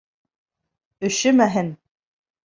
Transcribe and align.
Өшөмәһен. 1.09 1.69